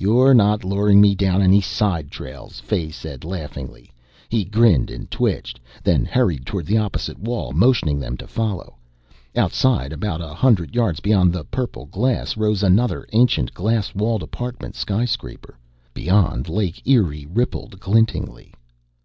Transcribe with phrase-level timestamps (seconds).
[0.00, 3.90] "You're not luring me down any side trails," Fay said laughingly.
[4.28, 8.76] He grinned and twitched, then hurried toward the opposite wall, motioning them to follow.
[9.34, 14.76] Outside, about a hundred yards beyond the purple glass, rose another ancient glass walled apartment
[14.76, 15.58] skyscraper.
[15.94, 18.54] Beyond, Lake Erie rippled glintingly.